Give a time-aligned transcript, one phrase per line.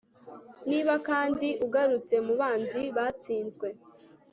[0.69, 3.67] Niba kandi ugarutse mubanzi batsinzwe